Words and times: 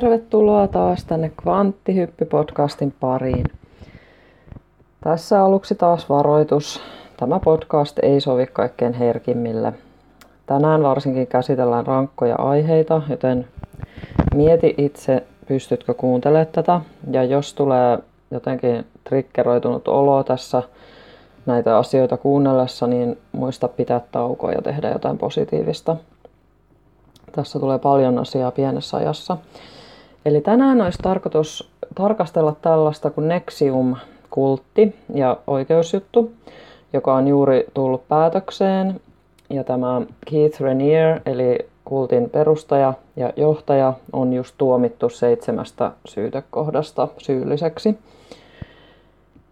Tervetuloa 0.00 0.68
taas 0.68 1.04
tänne 1.04 1.32
Kvanttihyppy-podcastin 1.42 2.92
pariin. 3.00 3.44
Tässä 5.00 5.44
aluksi 5.44 5.74
taas 5.74 6.08
varoitus. 6.08 6.80
Tämä 7.16 7.40
podcast 7.40 7.98
ei 8.02 8.20
sovi 8.20 8.46
kaikkein 8.46 8.92
herkimmille. 8.92 9.72
Tänään 10.46 10.82
varsinkin 10.82 11.26
käsitellään 11.26 11.86
rankkoja 11.86 12.36
aiheita, 12.36 13.02
joten 13.08 13.48
mieti 14.34 14.74
itse, 14.78 15.22
pystytkö 15.48 15.94
kuuntelemaan 15.94 16.46
tätä. 16.46 16.80
Ja 17.10 17.24
jos 17.24 17.54
tulee 17.54 17.98
jotenkin 18.30 18.86
triggeroitunut 19.04 19.88
olo 19.88 20.24
tässä 20.24 20.62
näitä 21.46 21.78
asioita 21.78 22.16
kuunnellessa, 22.16 22.86
niin 22.86 23.18
muista 23.32 23.68
pitää 23.68 24.00
taukoa 24.12 24.52
ja 24.52 24.62
tehdä 24.62 24.90
jotain 24.90 25.18
positiivista. 25.18 25.96
Tässä 27.32 27.58
tulee 27.58 27.78
paljon 27.78 28.18
asiaa 28.18 28.50
pienessä 28.50 28.96
ajassa. 28.96 29.36
Eli 30.24 30.40
tänään 30.40 30.80
olisi 30.80 30.98
tarkoitus 31.02 31.70
tarkastella 31.94 32.56
tällaista 32.62 33.10
kuin 33.10 33.28
Nexium-kultti 33.28 34.96
ja 35.14 35.36
oikeusjuttu, 35.46 36.32
joka 36.92 37.14
on 37.14 37.28
juuri 37.28 37.64
tullut 37.74 38.08
päätökseen. 38.08 39.00
Ja 39.50 39.64
tämä 39.64 40.02
Keith 40.30 40.60
Renier, 40.60 41.20
eli 41.26 41.58
kultin 41.84 42.30
perustaja 42.30 42.94
ja 43.16 43.32
johtaja, 43.36 43.92
on 44.12 44.32
just 44.32 44.54
tuomittu 44.58 45.08
seitsemästä 45.08 45.90
syytekohdasta 46.04 47.08
syylliseksi. 47.18 47.98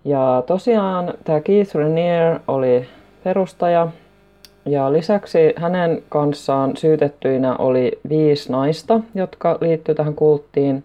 Ja 0.05 0.43
tosiaan 0.47 1.15
tämä 1.25 1.41
Keith 1.41 1.75
Renier 1.75 2.41
oli 2.49 2.89
perustaja 3.25 3.89
ja 4.71 4.93
lisäksi 4.93 5.53
hänen 5.57 6.03
kanssaan 6.09 6.77
syytettyinä 6.77 7.57
oli 7.57 7.99
viisi 8.09 8.53
naista, 8.53 9.01
jotka 9.15 9.59
liittyivät 9.61 9.97
tähän 9.97 10.15
kulttiin. 10.15 10.85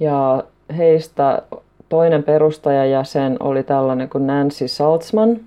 Ja 0.00 0.44
heistä 0.76 1.42
toinen 1.88 2.22
perustajajäsen 2.22 3.36
oli 3.40 3.62
tällainen 3.62 4.08
kuin 4.08 4.26
Nancy 4.26 4.68
Saltzman. 4.68 5.40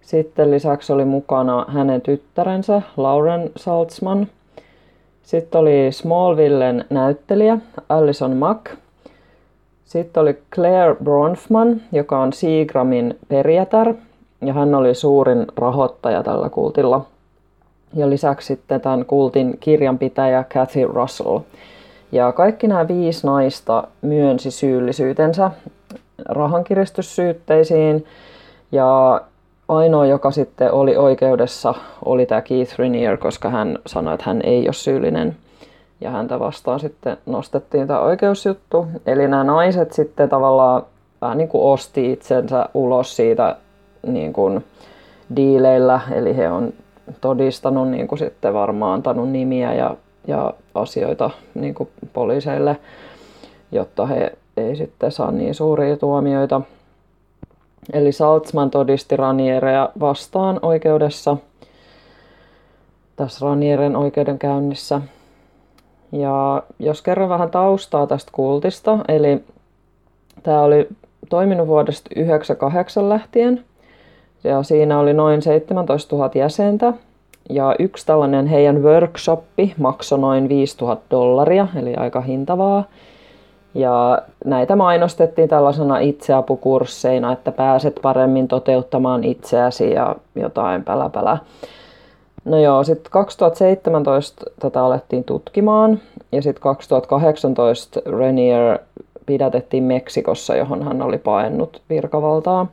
Sitten 0.00 0.50
lisäksi 0.50 0.92
oli 0.92 1.04
mukana 1.04 1.64
hänen 1.68 2.00
tyttärensä 2.00 2.82
Lauren 2.96 3.50
Saltzman. 3.56 4.26
Sitten 5.22 5.60
oli 5.60 5.88
Smallvillen 5.90 6.84
näyttelijä 6.90 7.58
Allison 7.88 8.36
Mack. 8.36 8.66
Sitten 9.84 10.20
oli 10.20 10.38
Claire 10.54 10.96
Bronfman, 11.04 11.80
joka 11.92 12.18
on 12.18 12.32
Seagramin 12.32 13.18
perijätär 13.28 13.94
ja 14.42 14.52
hän 14.52 14.74
oli 14.74 14.94
suurin 14.94 15.46
rahoittaja 15.56 16.22
tällä 16.22 16.48
kultilla. 16.48 17.04
Ja 17.94 18.10
lisäksi 18.10 18.46
sitten 18.46 18.80
tämän 18.80 19.04
kultin 19.04 19.56
kirjanpitäjä 19.60 20.44
Kathy 20.54 20.86
Russell. 20.86 21.38
Ja 22.12 22.32
kaikki 22.32 22.68
nämä 22.68 22.88
viisi 22.88 23.26
naista 23.26 23.84
myönsi 24.02 24.50
syyllisyytensä 24.50 25.50
rahankiristyssyytteisiin. 26.28 28.06
Ja 28.72 29.20
ainoa, 29.68 30.06
joka 30.06 30.30
sitten 30.30 30.72
oli 30.72 30.96
oikeudessa, 30.96 31.74
oli 32.04 32.26
tämä 32.26 32.40
Keith 32.40 32.78
Rainier, 32.78 33.16
koska 33.16 33.50
hän 33.50 33.78
sanoi, 33.86 34.14
että 34.14 34.26
hän 34.26 34.40
ei 34.44 34.66
ole 34.66 34.72
syyllinen. 34.72 35.36
Ja 36.00 36.10
häntä 36.10 36.38
vastaan 36.38 36.80
sitten 36.80 37.16
nostettiin 37.26 37.86
tämä 37.86 38.00
oikeusjuttu. 38.00 38.86
Eli 39.06 39.28
nämä 39.28 39.44
naiset 39.44 39.92
sitten 39.92 40.28
tavallaan 40.28 40.82
vähän 41.20 41.38
niin 41.38 41.48
kuin 41.48 41.72
osti 41.72 42.12
itsensä 42.12 42.68
ulos 42.74 43.16
siitä 43.16 43.56
niin 44.06 44.32
kuin 44.32 44.64
diileillä, 45.36 46.00
eli 46.12 46.36
he 46.36 46.50
on 46.50 46.72
todistanut 47.20 47.88
niin 47.88 48.08
kuin 48.08 48.18
sitten 48.18 48.54
varmaan 48.54 48.94
antanut 48.94 49.30
nimiä 49.30 49.74
ja, 49.74 49.96
ja 50.26 50.54
asioita 50.74 51.30
niin 51.54 51.74
kuin 51.74 51.88
poliiseille, 52.12 52.76
jotta 53.72 54.06
he 54.06 54.32
ei 54.56 54.76
sitten 54.76 55.12
saa 55.12 55.30
niin 55.30 55.54
suuria 55.54 55.96
tuomioita. 55.96 56.60
Eli 57.92 58.12
Saltzman 58.12 58.70
todisti 58.70 59.16
Raniereja 59.16 59.90
vastaan 60.00 60.58
oikeudessa, 60.62 61.36
tässä 63.16 63.46
Ranieren 63.46 63.96
oikeudenkäynnissä. 63.96 65.00
Ja 66.12 66.62
jos 66.78 67.02
kerron 67.02 67.28
vähän 67.28 67.50
taustaa 67.50 68.06
tästä 68.06 68.30
kultista, 68.34 68.98
eli 69.08 69.44
tämä 70.42 70.62
oli 70.62 70.88
toiminut 71.28 71.66
vuodesta 71.66 72.08
1998 72.14 73.08
lähtien, 73.08 73.64
ja 74.44 74.62
siinä 74.62 74.98
oli 74.98 75.12
noin 75.12 75.42
17 75.42 76.16
000 76.16 76.30
jäsentä. 76.34 76.92
Ja 77.50 77.74
yksi 77.78 78.06
tällainen 78.06 78.46
heidän 78.46 78.82
workshoppi 78.82 79.74
maksoi 79.78 80.18
noin 80.18 80.48
5000 80.48 81.06
dollaria, 81.10 81.68
eli 81.76 81.94
aika 81.94 82.20
hintavaa. 82.20 82.84
Ja 83.74 84.22
näitä 84.44 84.76
mainostettiin 84.76 85.48
tällaisena 85.48 85.98
itseapukursseina, 85.98 87.32
että 87.32 87.52
pääset 87.52 87.98
paremmin 88.02 88.48
toteuttamaan 88.48 89.24
itseäsi 89.24 89.90
ja 89.90 90.16
jotain 90.34 90.84
päläpälä. 90.84 91.38
No 92.44 92.58
joo, 92.58 92.84
sitten 92.84 93.10
2017 93.10 94.44
tätä 94.60 94.84
alettiin 94.84 95.24
tutkimaan 95.24 96.00
ja 96.32 96.42
sitten 96.42 96.62
2018 96.62 98.00
Renier 98.18 98.78
pidätettiin 99.26 99.84
Meksikossa, 99.84 100.56
johon 100.56 100.82
hän 100.82 101.02
oli 101.02 101.18
paennut 101.18 101.82
virkavaltaa. 101.90 102.66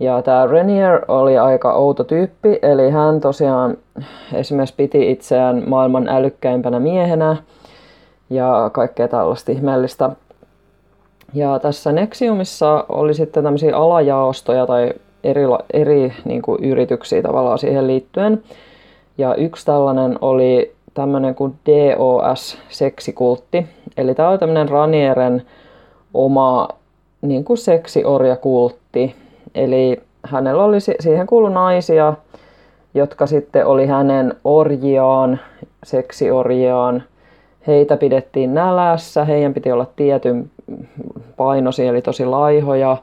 Ja 0.00 0.22
tämä 0.22 0.46
Renier 0.46 1.00
oli 1.08 1.38
aika 1.38 1.72
outo 1.72 2.04
tyyppi, 2.04 2.58
eli 2.62 2.90
hän 2.90 3.20
tosiaan 3.20 3.76
esimerkiksi 4.32 4.74
piti 4.76 5.10
itseään 5.10 5.62
maailman 5.66 6.08
älykkäimpänä 6.08 6.80
miehenä 6.80 7.36
ja 8.30 8.70
kaikkea 8.72 9.08
tällaista 9.08 9.52
ihmeellistä. 9.52 10.10
Ja 11.34 11.58
tässä 11.58 11.92
Nexiumissa 11.92 12.84
oli 12.88 13.14
sitten 13.14 13.42
tämmöisiä 13.42 13.76
alajaostoja 13.76 14.66
tai 14.66 14.92
eri, 15.24 15.42
eri 15.72 16.12
niin 16.24 16.42
kuin 16.42 16.64
yrityksiä 16.64 17.22
tavallaan 17.22 17.58
siihen 17.58 17.86
liittyen. 17.86 18.42
Ja 19.18 19.34
yksi 19.34 19.66
tällainen 19.66 20.18
oli 20.20 20.74
tämmöinen 20.94 21.34
kuin 21.34 21.54
DOS-seksikultti. 21.66 23.66
Eli 23.96 24.14
tämä 24.14 24.28
oli 24.28 24.38
tämmöinen 24.38 24.68
Ranieren 24.68 25.42
oma 26.14 26.68
niin 27.22 27.44
kuin 27.44 27.58
seksiorjakultti, 27.58 29.14
Eli 29.54 30.00
hänellä 30.26 30.64
oli 30.64 30.80
siihen 30.80 31.26
kuulu 31.26 31.48
naisia, 31.48 32.14
jotka 32.94 33.26
sitten 33.26 33.66
oli 33.66 33.86
hänen 33.86 34.34
orjiaan, 34.44 35.40
seksiorjiaan. 35.84 37.02
Heitä 37.66 37.96
pidettiin 37.96 38.54
nälässä, 38.54 39.24
heidän 39.24 39.54
piti 39.54 39.72
olla 39.72 39.86
tietyn 39.96 40.50
painosi, 41.36 41.86
eli 41.86 42.02
tosi 42.02 42.26
laihoja. 42.26 42.96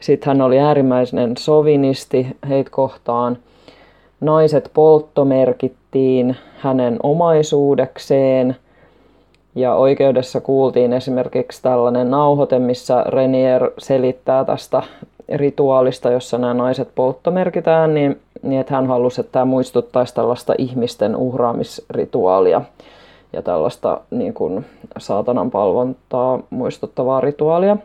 Sitten 0.00 0.26
hän 0.26 0.40
oli 0.40 0.58
äärimmäisen 0.58 1.36
sovinisti 1.36 2.36
heitä 2.48 2.70
kohtaan. 2.70 3.38
Naiset 4.20 4.70
polttomerkittiin 4.74 6.36
hänen 6.58 6.96
omaisuudekseen. 7.02 8.56
Ja 9.54 9.74
oikeudessa 9.74 10.40
kuultiin 10.40 10.92
esimerkiksi 10.92 11.62
tällainen 11.62 12.10
nauhoite, 12.10 12.58
missä 12.58 13.04
Renier 13.08 13.70
selittää 13.78 14.44
tästä 14.44 14.82
rituaalista, 15.32 16.10
jossa 16.10 16.38
nämä 16.38 16.54
naiset 16.54 16.88
polttomerkitään, 16.94 17.94
niin, 17.94 18.20
niin 18.42 18.60
että 18.60 18.74
hän 18.74 18.86
halusi, 18.86 19.20
että 19.20 19.32
tämä 19.32 19.44
muistuttaisi 19.44 20.14
tällaista 20.14 20.54
ihmisten 20.58 21.16
uhraamisrituaalia 21.16 22.62
ja 23.32 23.42
tällaista 23.42 24.00
niin 24.10 24.34
kuin 24.34 24.66
saatanan 24.98 25.50
palvontaa 25.50 26.38
muistuttavaa 26.50 27.20
rituaalia. 27.20 27.76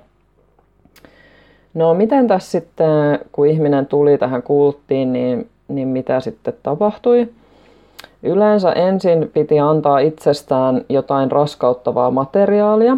No 1.73 1.93
miten 1.93 2.27
tässä 2.27 2.51
sitten, 2.51 3.19
kun 3.31 3.47
ihminen 3.47 3.85
tuli 3.85 4.17
tähän 4.17 4.43
kulttiin, 4.43 5.13
niin, 5.13 5.49
niin 5.67 5.87
mitä 5.87 6.19
sitten 6.19 6.53
tapahtui? 6.63 7.27
Yleensä 8.23 8.71
ensin 8.71 9.31
piti 9.33 9.59
antaa 9.59 9.99
itsestään 9.99 10.85
jotain 10.89 11.31
raskauttavaa 11.31 12.11
materiaalia, 12.11 12.97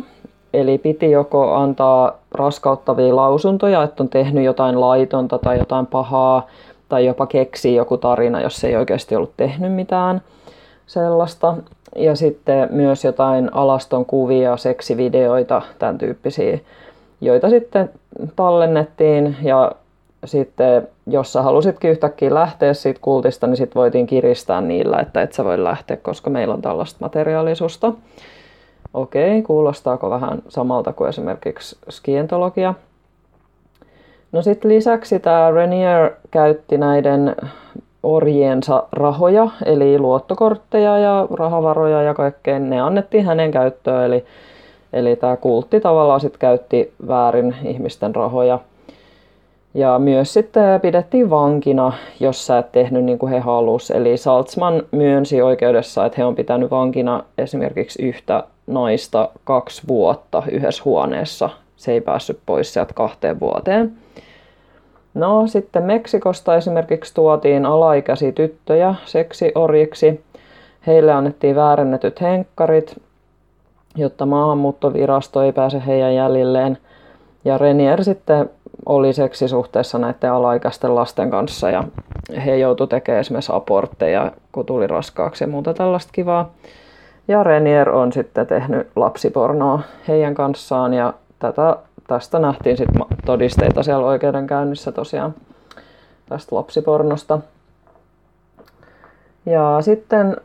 Eli 0.54 0.78
piti 0.78 1.12
joko 1.12 1.54
antaa 1.54 2.18
raskauttavia 2.32 3.16
lausuntoja, 3.16 3.84
että 3.84 4.04
on 4.04 4.10
tehnyt 4.10 4.44
jotain 4.44 4.82
laitonta 4.82 5.38
tai 5.38 5.60
jotain 5.60 5.86
pahaa, 5.86 6.48
tai 6.90 7.06
jopa 7.06 7.28
keksiä 7.28 7.72
joku 7.72 7.98
tarina, 7.98 8.42
jos 8.42 8.64
ei 8.64 8.76
oikeasti 8.76 9.16
ollut 9.16 9.34
tehnyt 9.38 9.74
mitään 9.74 10.22
sellaista. 10.88 11.56
Ja 11.96 12.16
sitten 12.16 12.70
myös 12.72 13.04
jotain 13.04 13.54
alaston 13.54 14.06
kuvia, 14.06 14.58
seksivideoita, 14.58 15.62
tämän 15.80 15.98
tyyppisiä, 15.98 16.60
joita 17.22 17.50
sitten 17.50 17.90
tallennettiin 18.36 19.38
ja 19.42 19.72
sitten 20.26 20.88
jos 21.08 21.34
sä 21.34 21.42
halusitkin 21.42 21.92
yhtäkkiä 21.92 22.34
lähteä 22.34 22.74
siitä 22.74 23.00
kultista, 23.02 23.48
niin 23.48 23.58
sitten 23.58 23.80
voitiin 23.80 24.08
kiristää 24.08 24.62
niillä, 24.62 25.00
että 25.00 25.22
et 25.22 25.34
sä 25.34 25.46
voi 25.46 25.64
lähteä, 25.64 25.98
koska 25.98 26.30
meillä 26.30 26.54
on 26.54 26.62
tällaista 26.62 26.98
materiaalisusta. 27.00 27.94
Okei, 28.94 29.42
kuulostaako 29.42 30.10
vähän 30.10 30.42
samalta 30.48 30.94
kuin 30.94 31.10
esimerkiksi 31.10 31.78
skientologia? 31.90 32.74
No 34.32 34.42
sitten 34.42 34.72
lisäksi 34.72 35.20
tämä 35.20 35.52
Renier 35.52 36.12
käytti 36.32 36.78
näiden 36.78 37.36
orjiensa 38.04 38.84
rahoja, 38.92 39.48
eli 39.66 40.00
luottokortteja 40.00 40.98
ja 40.98 41.28
rahavaroja 41.34 42.02
ja 42.02 42.14
kaikkea, 42.14 42.60
ne 42.60 42.82
annettiin 42.82 43.26
hänen 43.26 43.52
käyttöön, 43.52 44.06
eli, 44.06 44.26
eli 44.94 45.16
tämä 45.16 45.38
kultti 45.38 45.80
tavallaan 45.80 46.20
sit 46.20 46.38
käytti 46.38 46.94
väärin 47.08 47.56
ihmisten 47.66 48.16
rahoja. 48.16 48.60
Ja 49.74 50.00
myös 50.00 50.34
sitten 50.34 50.82
pidettiin 50.82 51.30
vankina, 51.30 51.94
jos 52.20 52.48
sä 52.48 52.58
et 52.58 52.72
tehnyt 52.72 53.04
niin 53.04 53.20
kuin 53.20 53.32
he 53.32 53.40
halus. 53.40 53.92
Eli 53.92 54.18
Saltzman 54.18 54.84
myönsi 54.92 55.42
oikeudessa, 55.42 56.06
että 56.06 56.16
he 56.18 56.26
on 56.26 56.36
pitänyt 56.36 56.72
vankina 56.72 57.24
esimerkiksi 57.38 58.08
yhtä 58.08 58.44
naista 58.70 59.30
kaksi 59.44 59.82
vuotta 59.88 60.44
yhdessä 60.52 60.82
huoneessa. 60.86 61.50
Se 61.76 61.92
ei 61.92 62.02
päässyt 62.02 62.40
pois 62.46 62.74
sieltä 62.74 62.94
kahteen 62.94 63.40
vuoteen. 63.40 63.94
No 65.14 65.48
sitten 65.48 65.84
Meksikosta 65.84 66.56
esimerkiksi 66.56 67.14
tuotiin 67.14 67.66
alaikäisiä 67.66 68.32
tyttöjä 68.32 68.96
seksiorjiksi. 69.06 70.24
Heille 70.88 71.12
annettiin 71.12 71.56
väärennetyt 71.56 72.22
henkkarit, 72.22 73.02
jotta 73.96 74.26
maahanmuuttovirasto 74.26 75.42
ei 75.42 75.52
pääse 75.52 75.82
heidän 75.88 76.16
jäljilleen. 76.16 76.78
Ja 77.46 77.58
Renier 77.58 78.04
sitten 78.04 78.50
oli 78.86 79.14
seksisuhteessa 79.14 79.98
näiden 79.98 80.32
alaikäisten 80.32 80.96
lasten 80.96 81.30
kanssa 81.30 81.70
ja 81.70 81.84
he 82.46 82.58
joutu 82.58 82.88
tekemään 82.88 83.20
esimerkiksi 83.20 83.52
abortteja, 83.56 84.32
kun 84.52 84.66
tuli 84.66 84.88
raskaaksi 84.88 85.44
ja 85.44 85.48
muuta 85.48 85.74
tällaista 85.74 86.12
kivaa. 86.14 86.52
Ja 87.30 87.44
Renier 87.44 87.90
on 87.90 88.14
sitten 88.14 88.48
tehnyt 88.48 88.88
lapsipornoa 88.96 89.80
heidän 90.08 90.34
kanssaan 90.34 90.94
ja 90.94 91.14
tätä, 91.40 91.78
tästä 92.08 92.40
nähtiin 92.40 92.78
sitten 92.78 93.06
todisteita 93.26 93.84
siellä 93.84 94.08
oikeudenkäynnissä 94.08 94.92
tosiaan 94.92 95.34
tästä 96.30 96.56
lapsipornosta. 96.56 97.40
Ja 99.46 99.78
sitten 99.82 100.38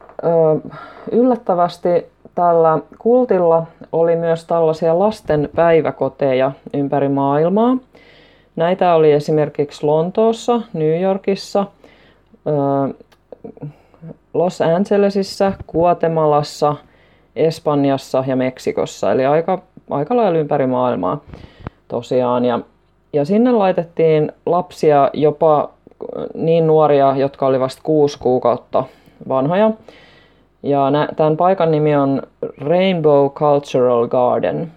yllättävästi 1.13 2.07
tällä 2.35 2.79
kultilla 2.99 3.67
oli 3.93 4.17
myös 4.17 4.45
tällaisia 4.45 4.99
lasten 4.99 5.49
päiväkoteja 5.57 6.53
ympäri 6.75 7.09
maailmaa. 7.09 7.77
Näitä 8.57 8.95
oli 8.95 9.13
esimerkiksi 9.13 9.87
Lontoossa, 9.87 10.61
New 10.73 11.03
Yorkissa, 11.03 11.67
Los 14.35 14.61
Angelesissa, 14.61 15.53
Guatemalassa, 15.73 16.77
Espanjassa 17.37 18.25
ja 18.27 18.37
Meksikossa, 18.37 19.13
eli 19.13 19.27
aika, 19.27 19.63
aika 19.91 20.17
lailla 20.17 20.39
ympäri 20.39 20.67
maailmaa 20.67 21.21
tosiaan. 21.89 22.45
Ja, 22.45 22.61
ja 23.13 23.25
sinne 23.25 23.53
laitettiin 23.53 24.33
lapsia 24.47 25.11
jopa 25.13 25.71
niin 26.35 26.67
nuoria, 26.67 27.17
jotka 27.17 27.47
oli 27.47 27.61
vasta 27.61 27.83
kuusi 27.85 28.19
kuukautta 28.19 28.85
vanhoja. 29.29 29.71
Ja 30.63 30.91
tämän 31.17 31.37
paikan 31.37 31.71
nimi 31.71 31.97
on 31.97 32.23
Rainbow 32.59 33.31
Cultural 33.31 34.09
Garden. 34.09 34.73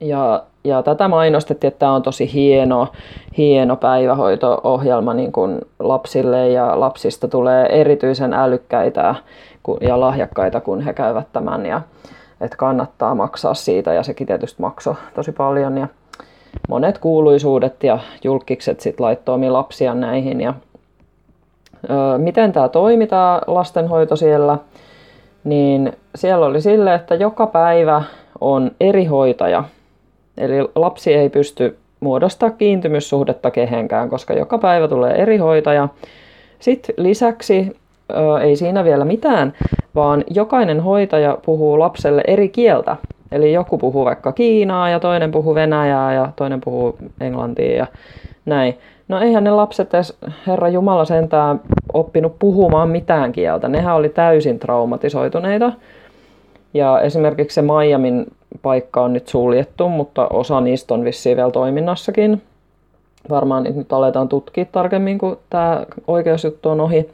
Ja, 0.00 0.42
ja 0.64 0.82
tätä 0.82 1.08
mainostettiin, 1.08 1.68
että 1.68 1.78
tämä 1.78 1.92
on 1.92 2.02
tosi 2.02 2.32
hieno, 2.32 2.88
hieno 3.36 3.76
päivähoito-ohjelma 3.76 5.14
niin 5.14 5.32
kuin 5.32 5.60
lapsille 5.78 6.48
ja 6.48 6.80
lapsista 6.80 7.28
tulee 7.28 7.80
erityisen 7.80 8.32
älykkäitä 8.32 9.14
ja 9.80 10.00
lahjakkaita, 10.00 10.60
kun 10.60 10.80
he 10.80 10.92
käyvät 10.92 11.26
tämän 11.32 11.66
ja 11.66 11.80
että 12.40 12.56
kannattaa 12.56 13.14
maksaa 13.14 13.54
siitä. 13.54 13.92
Ja 13.92 14.02
sekin 14.02 14.26
tietysti 14.26 14.62
maksoi 14.62 14.94
tosi 15.14 15.32
paljon 15.32 15.78
ja 15.78 15.88
monet 16.68 16.98
kuuluisuudet 16.98 17.84
ja 17.84 17.98
julkikset 18.24 18.80
sit 18.80 19.00
laittoi 19.00 19.34
omia 19.34 19.52
lapsia 19.52 19.94
näihin. 19.94 20.40
Ja 20.40 20.54
ö, 21.90 22.18
miten 22.18 22.52
tämä 22.52 22.68
toimi 22.68 23.06
tämä 23.06 23.40
lastenhoito 23.46 24.16
siellä, 24.16 24.58
niin 25.44 25.92
siellä 26.14 26.46
oli 26.46 26.60
sille, 26.60 26.94
että 26.94 27.14
joka 27.14 27.46
päivä 27.46 28.02
on 28.40 28.70
eri 28.80 29.04
hoitaja 29.04 29.64
Eli 30.38 30.54
lapsi 30.74 31.14
ei 31.14 31.30
pysty 31.30 31.76
muodostaa 32.00 32.50
kiintymyssuhdetta 32.50 33.50
kehenkään, 33.50 34.10
koska 34.10 34.34
joka 34.34 34.58
päivä 34.58 34.88
tulee 34.88 35.14
eri 35.14 35.36
hoitaja. 35.36 35.88
Sitten 36.58 36.94
lisäksi 36.98 37.76
ei 38.42 38.56
siinä 38.56 38.84
vielä 38.84 39.04
mitään, 39.04 39.52
vaan 39.94 40.24
jokainen 40.30 40.80
hoitaja 40.80 41.38
puhuu 41.44 41.78
lapselle 41.78 42.22
eri 42.26 42.48
kieltä. 42.48 42.96
Eli 43.32 43.52
joku 43.52 43.78
puhuu 43.78 44.04
vaikka 44.04 44.32
Kiinaa 44.32 44.88
ja 44.88 45.00
toinen 45.00 45.30
puhuu 45.30 45.54
Venäjää 45.54 46.14
ja 46.14 46.28
toinen 46.36 46.60
puhuu 46.60 46.98
Englantia 47.20 47.76
ja 47.76 47.86
näin. 48.46 48.78
No 49.08 49.20
eihän 49.20 49.44
ne 49.44 49.50
lapset 49.50 49.94
edes, 49.94 50.18
Herra 50.46 50.68
Jumala 50.68 51.04
sentään, 51.04 51.60
oppinut 51.92 52.38
puhumaan 52.38 52.88
mitään 52.88 53.32
kieltä. 53.32 53.68
Nehän 53.68 53.94
oli 53.94 54.08
täysin 54.08 54.58
traumatisoituneita. 54.58 55.72
Ja 56.74 57.00
esimerkiksi 57.00 57.54
se 57.54 57.62
Miamin 57.62 58.26
paikka 58.62 59.02
on 59.02 59.12
nyt 59.12 59.28
suljettu, 59.28 59.88
mutta 59.88 60.28
osa 60.28 60.60
niistä 60.60 60.94
on 60.94 61.04
vissiin 61.04 61.36
vielä 61.36 61.50
toiminnassakin. 61.50 62.42
Varmaan 63.30 63.64
nyt 63.64 63.92
aletaan 63.92 64.28
tutkia 64.28 64.64
tarkemmin, 64.72 65.18
kun 65.18 65.38
tämä 65.50 65.86
oikeusjuttu 66.06 66.68
on 66.68 66.80
ohi. 66.80 67.10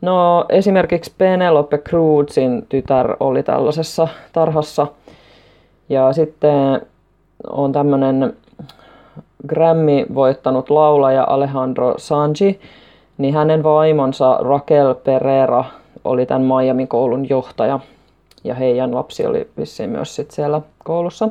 No 0.00 0.44
esimerkiksi 0.48 1.12
Penelope 1.18 1.78
Cruzin 1.78 2.66
tytär 2.68 3.16
oli 3.20 3.42
tällaisessa 3.42 4.08
tarhassa. 4.32 4.86
Ja 5.88 6.12
sitten 6.12 6.82
on 7.50 7.72
tämmöinen 7.72 8.36
Grammy 9.46 10.06
voittanut 10.14 10.70
laulaja 10.70 11.24
Alejandro 11.28 11.94
Sanji, 11.98 12.60
niin 13.18 13.34
hänen 13.34 13.62
vaimonsa 13.62 14.38
Raquel 14.40 14.94
Pereira 14.94 15.64
oli 16.04 16.26
tämän 16.26 16.42
Miami 16.42 16.86
koulun 16.86 17.28
johtaja 17.28 17.80
ja 18.44 18.54
heidän 18.54 18.94
lapsi 18.94 19.26
oli 19.26 19.48
vissiin 19.58 19.90
myös 19.90 20.16
sit 20.16 20.30
siellä 20.30 20.60
koulussa. 20.84 21.28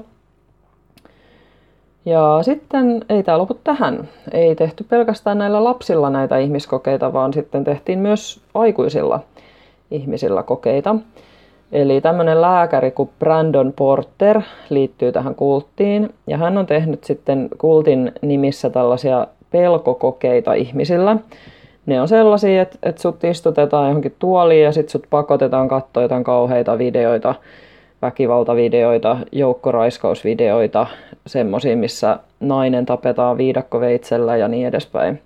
Ja 2.05 2.39
sitten 2.41 3.05
ei 3.09 3.23
tämä 3.23 3.37
lopu 3.37 3.53
tähän. 3.63 4.07
Ei 4.31 4.55
tehty 4.55 4.83
pelkästään 4.83 5.37
näillä 5.37 5.63
lapsilla 5.63 6.09
näitä 6.09 6.37
ihmiskokeita, 6.37 7.13
vaan 7.13 7.33
sitten 7.33 7.63
tehtiin 7.63 7.99
myös 7.99 8.41
aikuisilla 8.53 9.19
ihmisillä 9.91 10.43
kokeita. 10.43 10.95
Eli 11.71 12.01
tämmöinen 12.01 12.41
lääkäri 12.41 12.91
kuin 12.91 13.09
Brandon 13.19 13.73
Porter 13.75 14.41
liittyy 14.69 15.11
tähän 15.11 15.35
kulttiin 15.35 16.13
ja 16.27 16.37
hän 16.37 16.57
on 16.57 16.65
tehnyt 16.65 17.03
sitten 17.03 17.49
kultin 17.57 18.11
nimissä 18.21 18.69
tällaisia 18.69 19.27
pelkokokeita 19.51 20.53
ihmisillä. 20.53 21.17
Ne 21.89 22.01
on 22.01 22.07
sellaisia, 22.07 22.61
että, 22.61 22.77
että 22.83 23.01
sut 23.01 23.23
istutetaan 23.23 23.87
johonkin 23.87 24.15
tuoliin 24.19 24.63
ja 24.63 24.71
sitten 24.71 24.91
sut 24.91 25.05
pakotetaan 25.09 25.67
katsoa 25.67 26.03
jotain 26.03 26.23
kauheita 26.23 26.77
videoita, 26.77 27.35
väkivaltavideoita, 28.01 29.17
joukkoraiskausvideoita, 29.31 30.87
semmoisia, 31.27 31.77
missä 31.77 32.19
nainen 32.39 32.85
tapetaan 32.85 33.37
viidakkoveitsellä 33.37 34.37
ja 34.37 34.47
niin 34.47 34.67
edespäin. 34.67 35.21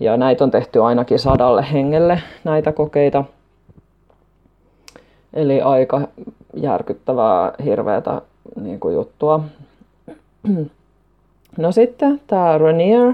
Ja 0.00 0.16
näitä 0.16 0.44
on 0.44 0.50
tehty 0.50 0.82
ainakin 0.82 1.18
sadalle 1.18 1.64
hengelle 1.72 2.22
näitä 2.44 2.72
kokeita. 2.72 3.24
Eli 5.34 5.60
aika 5.60 6.00
järkyttävää, 6.54 7.52
hirveätä 7.64 8.22
niin 8.60 8.80
kuin 8.80 8.94
juttua. 8.94 9.40
No 11.56 11.72
sitten 11.72 12.20
tämä 12.26 12.58
Renier, 12.58 13.12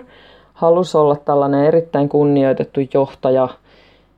halusi 0.58 0.98
olla 0.98 1.16
tällainen 1.16 1.64
erittäin 1.64 2.08
kunnioitettu 2.08 2.80
johtaja. 2.94 3.48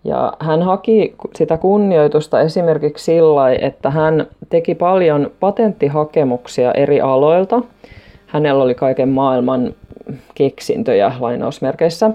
Ja 0.04 0.32
hän 0.38 0.62
haki 0.62 1.14
sitä 1.35 1.56
kunnioitusta 1.56 2.40
esimerkiksi 2.40 3.04
sillä, 3.04 3.50
että 3.52 3.90
hän 3.90 4.26
teki 4.49 4.75
paljon 4.75 5.30
patenttihakemuksia 5.40 6.73
eri 6.73 7.00
aloilta. 7.00 7.62
Hänellä 8.26 8.64
oli 8.64 8.75
kaiken 8.75 9.09
maailman 9.09 9.75
keksintöjä 10.35 11.12
lainausmerkeissä. 11.20 12.11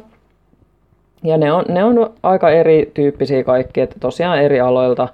Ja 1.24 1.38
ne 1.38 1.51
on, 1.51 1.65
ne 1.67 1.84
on 1.84 2.13
aika 2.24 2.50
erityyppisiä 2.50 3.44
kaikki, 3.44 3.82
että 3.82 3.96
tosiaan 4.00 4.41
eri 4.41 4.60
aloilta. 4.60 5.08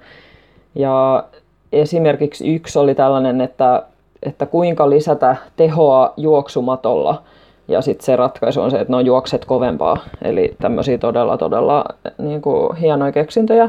Ja 0.74 1.24
esimerkiksi 1.72 2.54
yksi 2.54 2.78
oli 2.78 2.94
tällainen, 2.94 3.40
että, 3.40 3.82
että 4.22 4.46
kuinka 4.46 4.90
lisätä 4.90 5.36
tehoa 5.56 6.12
juoksumatolla– 6.16 7.22
ja 7.68 7.80
sitten 7.80 8.04
se 8.04 8.16
ratkaisu 8.16 8.60
on 8.60 8.70
se, 8.70 8.76
että 8.76 8.92
no 8.92 9.00
juokset 9.00 9.44
kovempaa. 9.44 9.96
Eli 10.22 10.56
tämmöisiä 10.60 10.98
todella, 10.98 11.36
todella 11.38 11.84
niin 12.18 12.42
kuin, 12.42 12.76
hienoja 12.76 13.12
keksintöjä. 13.12 13.68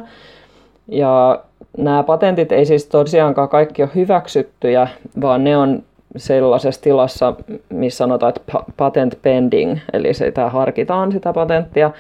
Ja 0.87 1.39
nämä 1.77 2.03
patentit 2.03 2.51
ei 2.51 2.65
siis 2.65 2.85
tosiaankaan 2.85 3.49
kaikki 3.49 3.83
ole 3.83 3.91
hyväksyttyjä, 3.95 4.87
vaan 5.21 5.43
ne 5.43 5.57
on 5.57 5.83
sellaisessa 6.17 6.81
tilassa, 6.81 7.33
missä 7.69 7.97
sanotaan, 7.97 8.29
että 8.29 8.63
patent 8.77 9.19
pending, 9.21 9.77
eli 9.93 10.13
sitä 10.13 10.49
harkitaan 10.49 11.11
sitä 11.11 11.33
patenttia. 11.33 11.91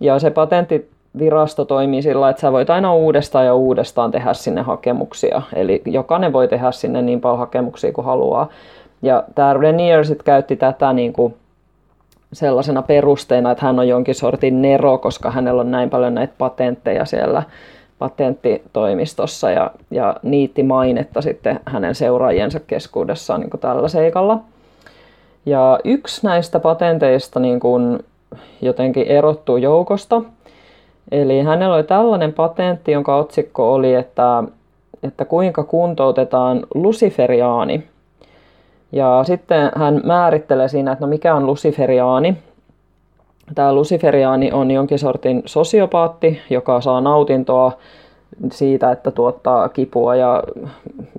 Ja 0.00 0.18
se 0.18 0.30
patenttivirasto 0.30 1.64
toimii 1.64 2.02
sillä, 2.02 2.28
että 2.28 2.40
sä 2.40 2.52
voit 2.52 2.70
aina 2.70 2.94
uudestaan 2.94 3.46
ja 3.46 3.54
uudestaan 3.54 4.10
tehdä 4.10 4.34
sinne 4.34 4.62
hakemuksia. 4.62 5.42
Eli 5.54 5.82
jokainen 5.84 6.32
voi 6.32 6.48
tehdä 6.48 6.72
sinne 6.72 7.02
niin 7.02 7.20
paljon 7.20 7.38
hakemuksia 7.38 7.92
kuin 7.92 8.04
haluaa. 8.04 8.48
Ja 9.02 9.24
tämä 9.34 9.54
Renier 9.54 10.04
sitten 10.04 10.24
käytti 10.24 10.56
tätä 10.56 10.92
niin 10.92 11.12
kuin 11.12 11.34
sellaisena 12.32 12.82
perusteena, 12.82 13.50
että 13.50 13.66
hän 13.66 13.78
on 13.78 13.88
jonkin 13.88 14.14
sortin 14.14 14.62
nero, 14.62 14.98
koska 14.98 15.30
hänellä 15.30 15.60
on 15.60 15.70
näin 15.70 15.90
paljon 15.90 16.14
näitä 16.14 16.34
patentteja 16.38 17.04
siellä 17.04 17.42
patenttitoimistossa 17.98 19.50
ja, 19.50 19.70
ja 19.90 20.16
niitti 20.22 20.62
mainetta 20.62 21.22
sitten 21.22 21.60
hänen 21.66 21.94
seuraajiensa 21.94 22.60
keskuudessaan 22.60 23.40
niin 23.40 23.50
kuin 23.50 23.60
tällä 23.60 23.88
seikalla. 23.88 24.40
Ja 25.46 25.78
yksi 25.84 26.26
näistä 26.26 26.60
patenteista 26.60 27.40
niin 27.40 27.60
kuin 27.60 27.98
jotenkin 28.62 29.06
erottuu 29.06 29.56
joukosta. 29.56 30.22
Eli 31.10 31.42
hänellä 31.42 31.74
oli 31.74 31.84
tällainen 31.84 32.32
patentti, 32.32 32.92
jonka 32.92 33.16
otsikko 33.16 33.74
oli, 33.74 33.94
että, 33.94 34.42
että 35.02 35.24
kuinka 35.24 35.64
kuntoutetaan 35.64 36.66
luciferiaani. 36.74 37.84
Ja 38.92 39.24
sitten 39.26 39.72
hän 39.76 40.00
määrittelee 40.04 40.68
siinä, 40.68 40.92
että 40.92 41.04
no 41.04 41.08
mikä 41.08 41.34
on 41.34 41.46
luciferiaani. 41.46 42.36
Tämä 43.54 43.74
luciferiaani 43.74 44.52
on 44.52 44.70
jonkin 44.70 44.98
sortin 44.98 45.42
sosiopaatti, 45.46 46.40
joka 46.50 46.80
saa 46.80 47.00
nautintoa 47.00 47.72
siitä, 48.52 48.92
että 48.92 49.10
tuottaa 49.10 49.68
kipua 49.68 50.16
ja 50.16 50.42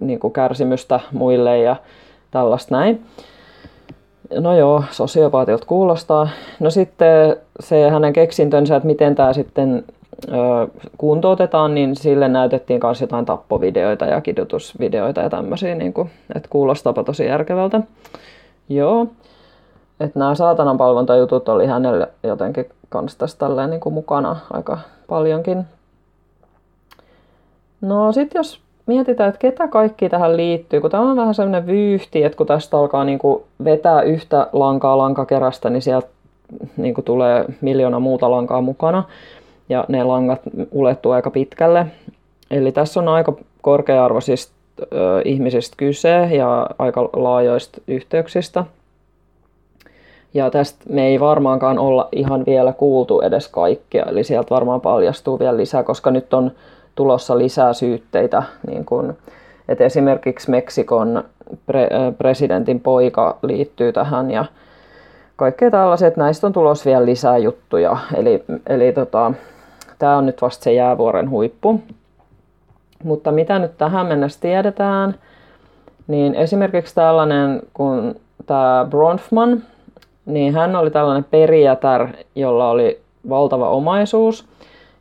niin 0.01 0.19
kuin 0.19 0.33
kärsimystä 0.33 0.99
muille 1.11 1.57
ja 1.57 1.75
tällaista 2.31 2.75
näin. 2.75 3.03
No 4.39 4.57
joo, 4.57 4.83
sosiopaatilta 4.91 5.65
kuulostaa. 5.65 6.29
No 6.59 6.69
sitten 6.69 7.35
se 7.59 7.89
hänen 7.89 8.13
keksintönsä, 8.13 8.75
että 8.75 8.87
miten 8.87 9.15
tämä 9.15 9.33
sitten 9.33 9.83
kuntoutetaan, 10.97 11.75
niin 11.75 11.95
sille 11.95 12.27
näytettiin 12.27 12.79
myös 12.83 13.01
jotain 13.01 13.25
tappovideoita 13.25 14.05
ja 14.05 14.21
kidutusvideoita 14.21 15.21
ja 15.21 15.29
tämmöisiä, 15.29 15.75
niin 15.75 15.93
kuin, 15.93 16.09
että 16.35 16.49
kuulostaapa 16.49 17.03
tosi 17.03 17.25
järkevältä. 17.25 17.81
Joo, 18.69 19.07
että 19.99 20.19
nämä 20.19 20.35
saatanan 20.35 20.77
palvontajutut 20.77 21.49
oli 21.49 21.65
hänelle 21.65 22.07
jotenkin 22.23 22.65
kans 22.89 23.15
tässä 23.15 23.67
niin 23.67 23.79
kuin 23.79 23.93
mukana 23.93 24.35
aika 24.53 24.77
paljonkin. 25.07 25.63
No 27.81 28.11
sitten 28.11 28.39
jos 28.39 28.59
mietitään, 28.85 29.29
että 29.29 29.39
ketä 29.39 29.67
kaikki 29.67 30.09
tähän 30.09 30.37
liittyy, 30.37 30.81
kun 30.81 30.91
tämä 30.91 31.11
on 31.11 31.17
vähän 31.17 31.35
sellainen 31.35 31.67
vyyhti, 31.67 32.23
että 32.23 32.37
kun 32.37 32.47
tästä 32.47 32.77
alkaa 32.77 33.03
niin 33.03 33.19
kuin 33.19 33.43
vetää 33.63 34.01
yhtä 34.01 34.47
lankaa 34.53 34.97
lankakerästä, 34.97 35.69
niin 35.69 35.81
sieltä 35.81 36.07
niin 36.77 36.93
kuin 36.93 37.05
tulee 37.05 37.45
miljoona 37.61 37.99
muuta 37.99 38.31
lankaa 38.31 38.61
mukana 38.61 39.03
ja 39.69 39.85
ne 39.87 40.03
langat 40.03 40.41
ulettuu 40.71 41.11
aika 41.11 41.29
pitkälle. 41.31 41.85
Eli 42.51 42.71
tässä 42.71 42.99
on 42.99 43.07
aika 43.07 43.33
korkea-arvoisista 43.61 44.53
ö, 44.81 45.21
ihmisistä 45.25 45.75
kyse 45.77 46.29
ja 46.31 46.69
aika 46.79 47.09
laajoista 47.13 47.81
yhteyksistä. 47.87 48.63
Ja 50.33 50.49
tästä 50.49 50.85
me 50.89 51.07
ei 51.07 51.19
varmaankaan 51.19 51.79
olla 51.79 52.09
ihan 52.11 52.43
vielä 52.45 52.73
kuultu 52.73 53.21
edes 53.21 53.47
kaikkea, 53.47 54.05
eli 54.05 54.23
sieltä 54.23 54.49
varmaan 54.49 54.81
paljastuu 54.81 55.39
vielä 55.39 55.57
lisää, 55.57 55.83
koska 55.83 56.11
nyt 56.11 56.33
on 56.33 56.51
tulossa 56.95 57.37
lisää 57.37 57.73
syytteitä, 57.73 58.43
niin 58.67 58.85
kuin, 58.85 59.17
että 59.69 59.83
esimerkiksi 59.83 60.51
Meksikon 60.51 61.23
pre- 61.53 62.13
presidentin 62.17 62.79
poika 62.79 63.37
liittyy 63.41 63.93
tähän 63.93 64.31
ja 64.31 64.45
kaikkea 65.35 65.71
tällaiset, 65.71 66.17
näistä 66.17 66.47
on 66.47 66.53
tulossa 66.53 66.89
vielä 66.89 67.05
lisää 67.05 67.37
juttuja, 67.37 67.97
eli, 68.15 68.43
eli 68.67 68.91
tota, 68.91 69.33
tämä 69.99 70.17
on 70.17 70.25
nyt 70.25 70.41
vasta 70.41 70.63
se 70.63 70.73
jäävuoren 70.73 71.29
huippu. 71.29 71.81
Mutta 73.03 73.31
mitä 73.31 73.59
nyt 73.59 73.77
tähän 73.77 74.05
mennessä 74.05 74.39
tiedetään, 74.39 75.15
niin 76.07 76.35
esimerkiksi 76.35 76.95
tällainen 76.95 77.61
kuin 77.73 78.21
tämä 78.45 78.85
Bronfman, 78.89 79.63
niin 80.25 80.53
hän 80.53 80.75
oli 80.75 80.91
tällainen 80.91 81.25
perijätär, 81.31 82.07
jolla 82.35 82.69
oli 82.69 83.01
valtava 83.29 83.69
omaisuus. 83.69 84.45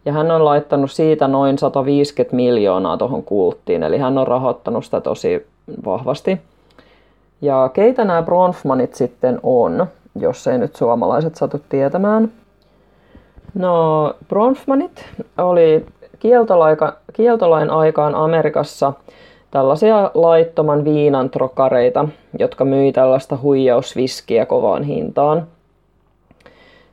Ja 0.04 0.12
hän 0.12 0.30
on 0.30 0.44
laittanut 0.44 0.90
siitä 0.90 1.28
noin 1.28 1.58
150 1.58 2.36
miljoonaa 2.36 2.96
tuohon 2.96 3.22
kulttiin, 3.22 3.82
eli 3.82 3.98
hän 3.98 4.18
on 4.18 4.26
rahoittanut 4.26 4.84
sitä 4.84 5.00
tosi 5.00 5.46
vahvasti. 5.84 6.40
Ja 7.42 7.70
keitä 7.72 8.04
nämä 8.04 8.22
Bronfmanit 8.22 8.94
sitten 8.94 9.40
on, 9.42 9.86
jos 10.20 10.46
ei 10.46 10.58
nyt 10.58 10.76
suomalaiset 10.76 11.34
satu 11.34 11.60
tietämään? 11.68 12.32
No, 13.54 14.14
Bronfmanit 14.28 15.04
oli 15.38 15.86
kieltolain 17.12 17.70
aikaan 17.70 18.14
Amerikassa 18.14 18.92
tällaisia 19.50 20.10
laittoman 20.14 20.84
viinan 20.84 21.30
trokareita, 21.30 22.08
jotka 22.38 22.64
myi 22.64 22.92
tällaista 22.92 23.38
huijausviskiä 23.42 24.46
kovaan 24.46 24.82
hintaan. 24.82 25.46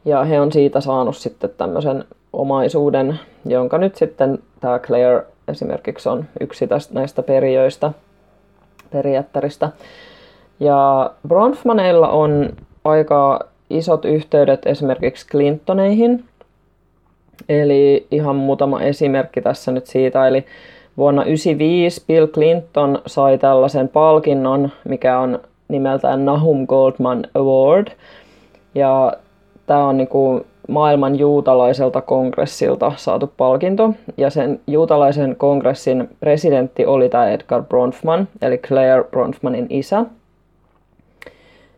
Ja 0.05 0.23
he 0.23 0.39
on 0.39 0.51
siitä 0.51 0.81
saanut 0.81 1.17
sitten 1.17 1.49
tämmöisen 1.57 2.05
omaisuuden, 2.33 3.19
jonka 3.45 3.77
nyt 3.77 3.95
sitten 3.95 4.39
tämä 4.59 4.79
Claire 4.79 5.25
esimerkiksi 5.47 6.09
on 6.09 6.25
yksi 6.39 6.67
tästä, 6.67 6.93
näistä 6.93 7.23
perijöistä, 7.23 7.91
perijättäristä. 8.91 9.69
Ja 10.59 11.11
Bronfmaneilla 11.27 12.07
on 12.07 12.49
aika 12.85 13.39
isot 13.69 14.05
yhteydet 14.05 14.65
esimerkiksi 14.65 15.27
Clintoneihin. 15.27 16.25
Eli 17.49 18.07
ihan 18.11 18.35
muutama 18.35 18.81
esimerkki 18.81 19.41
tässä 19.41 19.71
nyt 19.71 19.87
siitä. 19.87 20.27
Eli 20.27 20.45
vuonna 20.97 21.21
1995 21.21 22.03
Bill 22.07 22.27
Clinton 22.27 23.01
sai 23.05 23.37
tällaisen 23.37 23.89
palkinnon, 23.89 24.71
mikä 24.83 25.19
on 25.19 25.39
nimeltään 25.67 26.25
Nahum 26.25 26.67
Goldman 26.67 27.23
Award. 27.33 27.87
Ja 28.75 29.13
tämä 29.65 29.87
on 29.87 29.97
niinku 29.97 30.45
maailman 30.67 31.19
juutalaiselta 31.19 32.01
kongressilta 32.01 32.91
saatu 32.95 33.33
palkinto. 33.37 33.93
Ja 34.17 34.29
sen 34.29 34.59
juutalaisen 34.67 35.35
kongressin 35.35 36.09
presidentti 36.19 36.85
oli 36.85 37.09
tämä 37.09 37.29
Edgar 37.29 37.63
Bronfman, 37.63 38.27
eli 38.41 38.57
Claire 38.57 39.03
Bronfmanin 39.03 39.67
isä. 39.69 40.05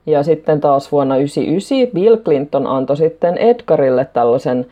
Ja 0.05 0.23
sitten 0.23 0.61
taas 0.61 0.91
vuonna 0.91 1.15
1999 1.15 1.93
Bill 1.93 2.17
Clinton 2.17 2.67
antoi 2.67 2.97
sitten 2.97 3.37
Edgarille 3.37 4.05
tällaisen 4.05 4.65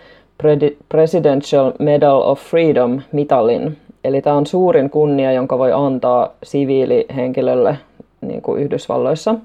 Presidential 0.90 1.72
Medal 1.80 2.22
of 2.22 2.40
Freedom 2.40 3.02
mitalin. 3.12 3.78
Eli 4.04 4.22
tämä 4.22 4.36
on 4.36 4.46
suurin 4.46 4.90
kunnia, 4.90 5.32
jonka 5.32 5.58
voi 5.58 5.72
antaa 5.74 6.30
siviilihenkilölle 6.44 7.78
niin 8.22 8.42
kuin 8.42 8.62
Yhdysvalloissa. 8.64 9.36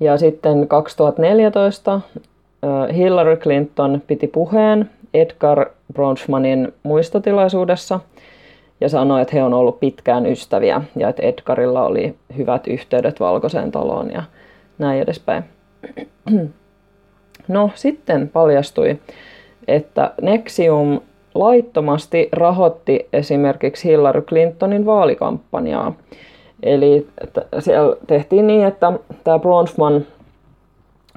Ja 0.00 0.18
sitten 0.18 0.68
2014 0.68 2.00
Hillary 2.94 3.36
Clinton 3.36 4.02
piti 4.06 4.26
puheen 4.26 4.90
Edgar 5.14 5.66
Bronfmanin 5.92 6.74
muistotilaisuudessa 6.82 8.00
ja 8.80 8.88
sanoi, 8.88 9.22
että 9.22 9.36
he 9.36 9.42
on 9.42 9.54
ollut 9.54 9.80
pitkään 9.80 10.26
ystäviä 10.26 10.82
ja 10.96 11.08
että 11.08 11.22
Edgarilla 11.22 11.86
oli 11.86 12.14
hyvät 12.36 12.66
yhteydet 12.66 13.20
Valkoiseen 13.20 13.70
taloon 13.70 14.10
ja 14.10 14.22
näin 14.78 15.00
edespäin. 15.00 15.44
No 17.48 17.70
sitten 17.74 18.28
paljastui, 18.28 18.98
että 19.68 20.10
Nexium 20.22 21.00
laittomasti 21.34 22.28
rahoitti 22.32 23.08
esimerkiksi 23.12 23.88
Hillary 23.88 24.22
Clintonin 24.22 24.86
vaalikampanjaa. 24.86 25.92
Eli 26.62 27.06
siellä 27.58 27.96
tehtiin 28.06 28.46
niin, 28.46 28.66
että 28.66 28.92
tämä 29.24 29.38
Bronfman 29.38 30.06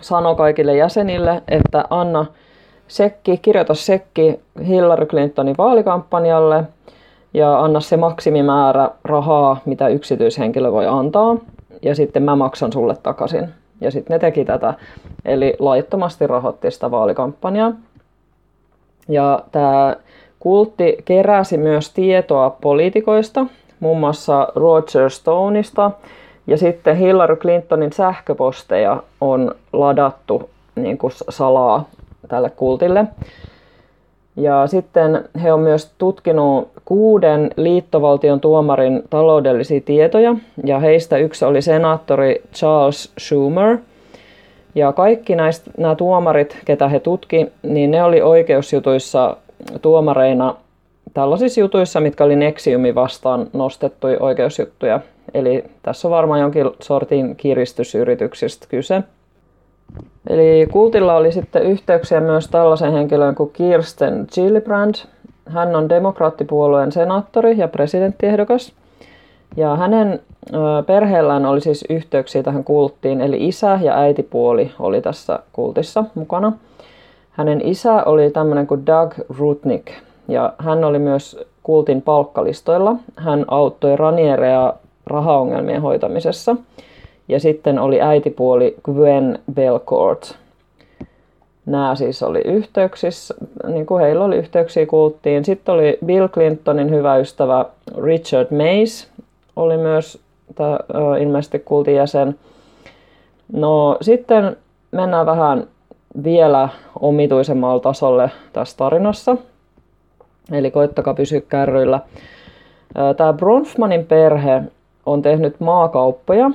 sanoi 0.01 0.35
kaikille 0.35 0.77
jäsenille, 0.77 1.41
että 1.47 1.85
anna 1.89 2.25
sekki, 2.87 3.37
kirjoita 3.37 3.73
sekki 3.73 4.39
Hillary 4.67 5.05
Clintonin 5.05 5.57
vaalikampanjalle 5.57 6.63
ja 7.33 7.59
anna 7.59 7.79
se 7.79 7.97
maksimimäärä 7.97 8.89
rahaa, 9.03 9.61
mitä 9.65 9.87
yksityishenkilö 9.87 10.71
voi 10.71 10.87
antaa, 10.87 11.37
ja 11.81 11.95
sitten 11.95 12.23
mä 12.23 12.35
maksan 12.35 12.73
sulle 12.73 12.95
takaisin. 13.03 13.49
Ja 13.81 13.91
sitten 13.91 14.15
ne 14.15 14.19
teki 14.19 14.45
tätä, 14.45 14.73
eli 15.25 15.55
laittomasti 15.59 16.27
rahoitti 16.27 16.71
sitä 16.71 16.91
vaalikampanjaa. 16.91 17.71
Ja 19.07 19.43
tämä 19.51 19.95
kultti 20.39 20.97
keräsi 21.05 21.57
myös 21.57 21.93
tietoa 21.93 22.49
poliitikoista, 22.49 23.45
muun 23.79 23.99
muassa 23.99 24.47
Roger 24.55 25.09
Stoneista, 25.09 25.91
ja 26.47 26.57
sitten 26.57 26.97
Hillary 26.97 27.35
Clintonin 27.35 27.93
sähköposteja 27.93 29.03
on 29.21 29.55
ladattu 29.73 30.49
niin 30.75 30.97
kuin 30.97 31.13
salaa 31.29 31.89
tälle 32.27 32.49
kultille. 32.49 33.05
Ja 34.39 34.67
sitten 34.67 35.23
he 35.43 35.53
on 35.53 35.59
myös 35.59 35.91
tutkinut 35.97 36.69
kuuden 36.85 37.49
liittovaltion 37.57 38.39
tuomarin 38.39 39.03
taloudellisia 39.09 39.81
tietoja, 39.81 40.35
ja 40.65 40.79
heistä 40.79 41.17
yksi 41.17 41.45
oli 41.45 41.61
senaattori 41.61 42.41
Charles 42.53 43.11
Schumer. 43.19 43.77
Ja 44.75 44.93
kaikki 44.93 45.35
näistä, 45.35 45.71
nämä 45.77 45.95
tuomarit, 45.95 46.57
ketä 46.65 46.87
he 46.87 46.99
tutki, 46.99 47.47
niin 47.63 47.91
ne 47.91 48.03
oli 48.03 48.21
oikeusjutuissa 48.21 49.37
tuomareina 49.81 50.55
tällaisissa 51.13 51.59
jutuissa, 51.59 51.99
mitkä 51.99 52.23
oli 52.23 52.35
Nexiumi 52.35 52.95
vastaan 52.95 53.47
nostettuja 53.53 54.17
oikeusjuttuja. 54.19 54.99
Eli 55.33 55.63
tässä 55.83 56.07
on 56.07 56.11
varmaan 56.11 56.39
jonkin 56.39 56.65
sortin 56.81 57.35
kiristysyrityksistä 57.35 58.67
kyse. 58.69 59.03
Eli 60.29 60.67
kultilla 60.71 61.15
oli 61.15 61.31
sitten 61.31 61.63
yhteyksiä 61.63 62.21
myös 62.21 62.47
tällaisen 62.47 62.91
henkilön 62.91 63.35
kuin 63.35 63.49
Kirsten 63.53 64.27
Gillibrand. 64.33 64.95
Hän 65.45 65.75
on 65.75 65.89
demokraattipuolueen 65.89 66.91
senaattori 66.91 67.57
ja 67.57 67.67
presidenttiehdokas. 67.67 68.73
Ja 69.57 69.75
hänen 69.75 70.19
perheellään 70.85 71.45
oli 71.45 71.61
siis 71.61 71.85
yhteyksiä 71.89 72.43
tähän 72.43 72.63
kulttiin, 72.63 73.21
eli 73.21 73.47
isä 73.47 73.79
ja 73.81 73.97
äitipuoli 73.99 74.71
oli 74.79 75.01
tässä 75.01 75.39
kultissa 75.53 76.03
mukana. 76.15 76.53
Hänen 77.31 77.61
isä 77.61 78.03
oli 78.03 78.31
tämmöinen 78.31 78.67
kuin 78.67 78.85
Doug 78.85 79.13
Rutnick, 79.39 79.87
ja 80.27 80.53
hän 80.57 80.83
oli 80.83 80.99
myös 80.99 81.39
kultin 81.63 82.01
palkkalistoilla. 82.01 82.95
Hän 83.15 83.45
auttoi 83.47 83.95
Ranierea 83.95 84.73
rahaongelmien 85.05 85.81
hoitamisessa. 85.81 86.55
Ja 87.29 87.39
sitten 87.39 87.79
oli 87.79 88.01
äitipuoli 88.01 88.75
Gwen 88.83 89.39
Belcourt. 89.53 90.37
Nämä 91.65 91.95
siis 91.95 92.23
oli 92.23 92.41
yhteyksissä, 92.45 93.35
niin 93.67 93.85
kuin 93.85 94.01
heillä 94.01 94.25
oli 94.25 94.35
yhteyksiä 94.35 94.85
kulttiin. 94.85 95.45
Sitten 95.45 95.75
oli 95.75 95.97
Bill 96.05 96.27
Clintonin 96.27 96.89
hyvä 96.89 97.17
ystävä 97.17 97.65
Richard 98.03 98.47
Mays, 98.51 99.07
oli 99.55 99.77
myös 99.77 100.19
tämä, 100.55 100.79
ilmeisesti 101.19 101.59
kultin 101.59 101.95
jäsen. 101.95 102.35
No 103.53 103.97
sitten 104.01 104.57
mennään 104.91 105.25
vähän 105.25 105.67
vielä 106.23 106.69
omituisemmalle 106.99 107.81
tasolle 107.81 108.31
tässä 108.53 108.77
tarinassa. 108.77 109.37
Eli 110.51 110.71
koittakaa 110.71 111.13
pysyä 111.13 111.41
kärryillä. 111.41 111.99
Tämä 113.17 113.33
Bronfmanin 113.33 114.05
perhe 114.05 114.63
on 115.05 115.21
tehnyt 115.21 115.59
maakauppoja 115.59 116.51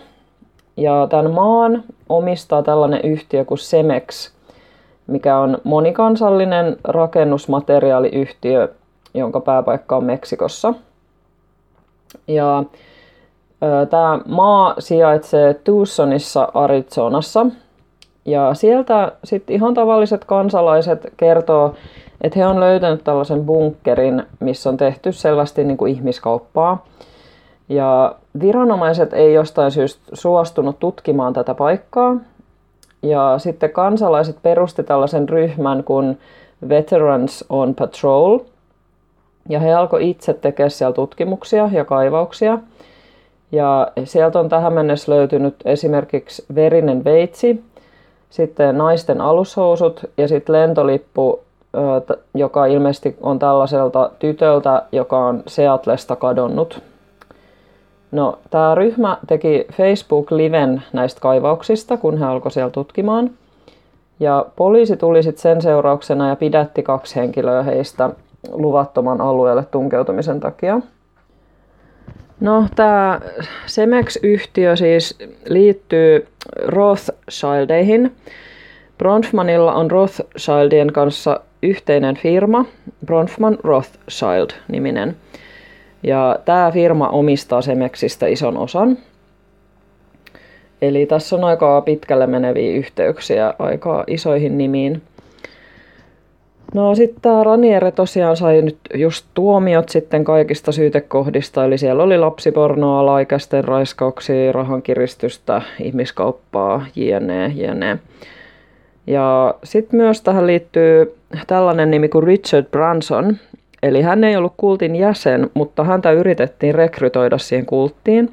ja 0.77 1.07
tämän 1.11 1.31
maan 1.31 1.85
omistaa 2.09 2.63
tällainen 2.63 3.01
yhtiö 3.05 3.45
kuin 3.45 3.59
Semex, 3.59 4.33
mikä 5.07 5.39
on 5.39 5.59
monikansallinen 5.65 6.77
rakennusmateriaaliyhtiö, 6.85 8.69
jonka 9.15 9.41
pääpaikka 9.41 9.97
on 9.97 10.05
Meksikossa. 10.05 10.75
Ja 12.29 12.65
Tämä 13.91 14.21
maa 14.27 14.75
sijaitsee 14.79 15.55
Tucsonissa 15.55 16.49
Arizonassa. 16.55 17.47
Ja 18.25 18.55
sieltä 18.55 19.13
sitten 19.25 19.57
ihan 19.57 19.75
tavalliset 19.75 20.25
kansalaiset 20.25 21.13
kertoo, 21.17 21.75
että 22.21 22.39
he 22.39 22.47
on 22.47 22.61
löytänyt 22.61 23.05
tällaisen 23.05 23.45
bunkkerin, 23.45 24.23
missä 24.41 24.71
on 24.71 24.77
tehty 24.77 25.13
selvästi 25.13 25.65
niin 25.65 25.77
kuin 25.77 25.93
ihmiskauppaa. 25.93 26.85
Ja 27.69 28.15
viranomaiset 28.41 29.13
ei 29.13 29.35
jostain 29.35 29.71
syystä 29.71 30.03
suostunut 30.13 30.79
tutkimaan 30.79 31.33
tätä 31.33 31.55
paikkaa. 31.55 32.17
Ja 33.03 33.35
sitten 33.39 33.71
kansalaiset 33.71 34.37
perusti 34.43 34.83
tällaisen 34.83 35.29
ryhmän 35.29 35.85
kuin 35.85 36.19
Veterans 36.69 37.45
on 37.49 37.75
Patrol. 37.75 38.39
Ja 39.49 39.61
he 39.61 39.75
alkoi 39.75 40.11
itse 40.11 40.35
tekemään 40.35 40.71
siellä 40.71 40.95
tutkimuksia 40.95 41.69
ja 41.73 41.85
kaivauksia– 41.85 42.59
ja 43.55 43.93
sieltä 44.05 44.41
on 44.41 44.49
tähän 44.49 44.73
mennessä 44.73 45.13
löytynyt 45.13 45.55
esimerkiksi 45.65 46.45
verinen 46.55 47.05
veitsi, 47.05 47.65
sitten 48.31 48.79
naisten 48.79 49.21
alushousut 49.21 50.05
ja 50.17 50.29
sitten 50.29 50.53
lentolippu, 50.53 51.41
joka 52.35 52.67
ilmeisesti 52.67 53.17
on 53.21 53.39
tällaiselta 53.39 54.11
tytöltä, 54.19 54.83
joka 54.93 55.27
on 55.27 55.43
Seatlesta 55.47 56.17
kadonnut. 56.17 56.83
No, 58.15 58.39
tämä 58.51 58.75
ryhmä 58.75 59.19
teki 59.27 59.67
Facebook-liven 59.73 60.83
näistä 60.93 61.21
kaivauksista, 61.21 61.97
kun 61.97 62.19
he 62.19 62.25
alkoi 62.25 62.51
siellä 62.51 62.71
tutkimaan. 62.71 63.31
Ja 64.21 64.47
poliisi 64.57 64.97
tuli 64.97 65.23
sitten 65.23 65.43
sen 65.43 65.63
seurauksena 65.63 66.29
ja 66.29 66.37
pidätti 66.37 66.83
kaksi 66.83 67.17
henkilöä 67.17 67.63
heistä 67.63 68.11
luvattoman 68.53 69.21
alueelle 69.21 69.65
tunkeutumisen 69.71 70.41
takia. 70.41 70.81
No, 72.41 72.67
tämä 72.77 73.21
Cemex-yhtiö 73.67 74.77
siis 74.77 75.19
liittyy 75.49 76.27
Rothschildeihin. 76.67 78.13
Bronfmanilla 78.99 79.75
on 79.75 79.91
Rothschildien 79.91 80.93
kanssa 80.93 81.41
yhteinen 81.63 82.17
firma, 82.17 82.65
Bronfman 83.07 83.59
Rothschild-niminen. 83.65 85.17
Ja 86.05 86.39
tämä 86.45 86.71
firma 86.71 87.09
omistaa 87.09 87.63
Semexistä 87.63 88.27
ison 88.27 88.57
osan. 88.57 88.99
Eli 90.83 91.07
tässä 91.07 91.37
on 91.37 91.45
aika 91.45 91.81
pitkälle 91.81 92.27
meneviä 92.27 92.73
yhteyksiä 92.73 93.55
aika 93.59 94.05
isoihin 94.07 94.59
nimiin. 94.59 95.03
No 96.75 96.95
sitten 96.95 97.21
tämä 97.23 97.45
Raniere 97.45 97.91
tosiaan 97.91 98.37
sai 98.37 98.63
nyt 98.63 98.79
just 98.95 99.27
tuomiot 99.35 99.89
sitten 99.89 100.25
kaikista 100.25 100.73
syytekohdista, 100.73 101.65
eli 101.65 101.79
siellä 101.79 102.03
oli 102.03 102.19
lapsipornoa, 102.19 103.01
alaikäisten 103.01 103.65
raiskauksia, 103.65 104.53
rahankiristystä, 104.53 105.63
ihmiskauppaa, 105.81 106.87
jne, 106.97 107.53
jne. 107.55 107.99
Ja 109.07 109.55
sitten 109.65 110.01
myös 110.01 110.23
tähän 110.23 110.47
liittyy 110.47 111.15
tällainen 111.47 111.91
nimi 111.91 112.09
kuin 112.09 112.25
Richard 112.25 112.67
Branson, 112.71 113.37
eli 113.85 114.03
hän 114.03 114.25
ei 114.25 114.37
ollut 114.37 114.55
kultin 114.57 114.97
jäsen, 114.97 115.51
mutta 115.55 115.85
häntä 115.85 116.11
yritettiin 116.11 116.75
rekrytoida 116.75 117.39
siihen 117.39 117.67
kulttiin. 117.67 118.33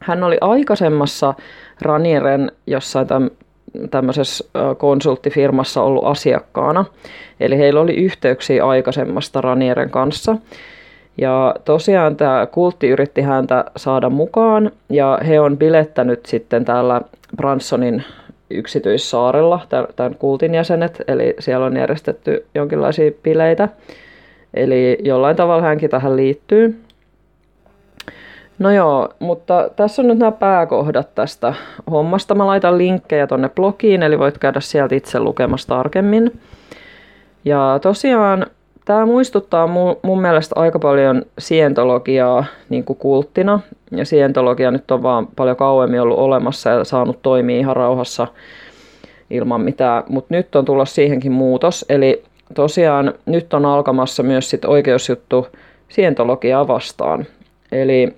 Hän 0.00 0.24
oli 0.24 0.38
aikaisemmassa 0.40 1.34
Ranieren 1.82 2.52
jossain 2.66 3.06
tämmöisessä 3.90 4.44
konsulttifirmassa 4.78 5.82
ollut 5.82 6.04
asiakkaana. 6.04 6.84
Eli 7.40 7.58
heillä 7.58 7.80
oli 7.80 7.94
yhteyksiä 7.94 8.66
aikaisemmasta 8.66 9.40
Ranieren 9.40 9.90
kanssa. 9.90 10.36
Ja 11.18 11.54
tosiaan 11.64 12.16
tämä 12.16 12.46
kultti 12.46 12.88
yritti 12.88 13.22
häntä 13.22 13.64
saada 13.76 14.10
mukaan 14.10 14.70
ja 14.88 15.18
he 15.28 15.40
on 15.40 15.58
bilettänyt 15.58 16.26
sitten 16.26 16.64
täällä 16.64 17.00
Bransonin 17.36 18.04
yksityissaarella 18.50 19.60
tämän 19.96 20.14
kultin 20.14 20.54
jäsenet, 20.54 21.02
eli 21.08 21.34
siellä 21.38 21.66
on 21.66 21.76
järjestetty 21.76 22.46
jonkinlaisia 22.54 23.10
bileitä. 23.22 23.68
Eli 24.54 24.98
jollain 25.02 25.36
tavalla 25.36 25.62
hänkin 25.62 25.90
tähän 25.90 26.16
liittyy. 26.16 26.80
No 28.58 28.70
joo, 28.70 29.08
mutta 29.18 29.70
tässä 29.76 30.02
on 30.02 30.08
nyt 30.08 30.18
nämä 30.18 30.32
pääkohdat 30.32 31.14
tästä 31.14 31.54
hommasta. 31.90 32.34
Mä 32.34 32.46
laitan 32.46 32.78
linkkejä 32.78 33.26
tonne 33.26 33.48
blogiin, 33.48 34.02
eli 34.02 34.18
voit 34.18 34.38
käydä 34.38 34.60
sieltä 34.60 34.94
itse 34.94 35.20
lukemassa 35.20 35.68
tarkemmin. 35.68 36.40
Ja 37.44 37.78
tosiaan 37.82 38.46
tämä 38.84 39.06
muistuttaa 39.06 39.66
mun 40.02 40.20
mielestä 40.20 40.60
aika 40.60 40.78
paljon 40.78 41.22
sientologiaa 41.38 42.44
niin 42.68 42.84
kuin 42.84 42.96
kulttina. 42.96 43.60
Ja 43.90 44.04
sientologia 44.04 44.70
nyt 44.70 44.90
on 44.90 45.02
vaan 45.02 45.26
paljon 45.36 45.56
kauemmin 45.56 46.00
ollut 46.00 46.18
olemassa 46.18 46.70
ja 46.70 46.84
saanut 46.84 47.22
toimia 47.22 47.58
ihan 47.58 47.76
rauhassa 47.76 48.26
ilman 49.30 49.60
mitään. 49.60 50.02
Mutta 50.08 50.34
nyt 50.34 50.56
on 50.56 50.64
tullut 50.64 50.88
siihenkin 50.88 51.32
muutos. 51.32 51.84
Eli 51.88 52.22
tosiaan 52.54 53.14
nyt 53.26 53.54
on 53.54 53.66
alkamassa 53.66 54.22
myös 54.22 54.50
sit 54.50 54.64
oikeusjuttu 54.64 55.46
sientologiaa 55.88 56.68
vastaan. 56.68 57.26
Eli 57.72 58.14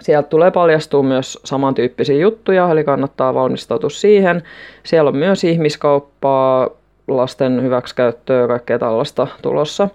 Sieltä 0.00 0.28
tulee 0.28 0.50
paljastua 0.50 1.02
myös 1.02 1.38
samantyyppisiä 1.44 2.16
juttuja, 2.16 2.70
eli 2.70 2.84
kannattaa 2.84 3.34
valmistautua 3.34 3.90
siihen. 3.90 4.42
Siellä 4.82 5.08
on 5.08 5.16
myös 5.16 5.44
ihmiskauppaa, 5.44 6.68
lasten 7.08 7.62
hyväksikäyttöä 7.62 8.40
ja 8.40 8.48
kaikkea 8.48 8.78
tällaista 8.78 9.26
tulossa. 9.42 9.88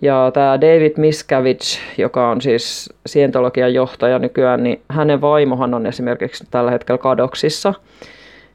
Ja 0.00 0.30
tämä 0.34 0.60
David 0.60 0.92
Miscavige, 0.96 1.64
joka 1.98 2.30
on 2.30 2.40
siis 2.40 2.94
sientologian 3.06 3.74
johtaja 3.74 4.18
nykyään, 4.18 4.62
niin 4.62 4.80
hänen 4.88 5.20
vaimohan 5.20 5.74
on 5.74 5.86
esimerkiksi 5.86 6.44
tällä 6.50 6.70
hetkellä 6.70 6.98
kadoksissa. 6.98 7.74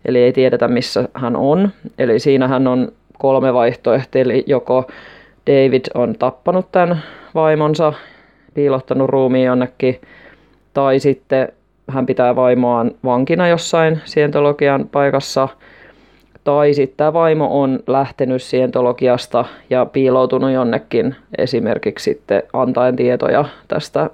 Eli 0.06 0.20
ei 0.20 0.34
tiedetä, 0.34 0.68
missä 0.68 1.10
hän 1.14 1.36
on. 1.36 1.70
Eli 1.98 2.20
siinä 2.20 2.48
hän 2.48 2.68
on 2.68 2.92
kolme 3.22 3.54
vaihtoehtoa, 3.54 4.22
eli 4.22 4.44
joko 4.48 4.86
David 5.48 5.86
on 5.94 6.16
tappanut 6.20 6.72
tämän 6.72 7.04
vaimonsa, 7.36 7.94
piilottanut 8.54 9.10
ruumiin 9.10 9.46
jonnekin 9.46 10.02
tai 10.74 11.00
sitten 11.00 11.48
hän 11.88 12.06
pitää 12.06 12.36
vaimoaan 12.36 12.92
vankina 13.04 13.48
jossain 13.48 14.02
sientologian 14.06 14.90
paikassa, 14.92 15.48
tai 16.44 16.74
sitten 16.74 16.98
tämä 16.98 17.14
vaimo 17.14 17.62
on 17.62 17.80
lähtenyt 17.88 18.44
sientologiasta 18.44 19.46
ja 19.70 19.86
piiloutunut 19.86 20.52
jonnekin 20.52 21.16
esimerkiksi 21.38 22.04
sitten 22.04 22.44
antaen 22.54 22.96
tietoja 22.96 23.46
tästä 23.68 24.10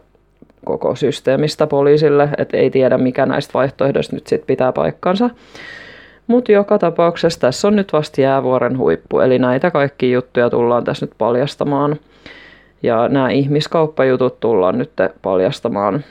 koko 0.66 0.96
systeemistä 0.96 1.68
poliisille, 1.68 2.30
että 2.38 2.58
ei 2.58 2.70
tiedä 2.70 2.98
mikä 2.98 3.26
näistä 3.26 3.54
vaihtoehdoista 3.54 4.16
nyt 4.16 4.28
sitten 4.28 4.48
pitää 4.48 4.72
paikkansa. 4.72 5.30
Mutta 6.28 6.52
joka 6.52 6.80
tapauksessa 6.80 7.40
tässä 7.40 7.68
on 7.68 7.76
nyt 7.76 7.94
vasta 7.94 8.22
jäävuoren 8.22 8.78
huippu, 8.78 9.20
eli 9.20 9.40
näitä 9.40 9.72
kaikki 9.72 10.12
juttuja 10.12 10.50
tullaan 10.50 10.84
tässä 10.84 11.06
nyt 11.06 11.14
paljastamaan. 11.18 11.96
Ja 12.84 13.10
nämä 13.10 13.30
ihmiskauppajutut 13.30 14.40
tullaan 14.40 14.78
nyt 14.78 14.92
paljastamaan 15.22 16.04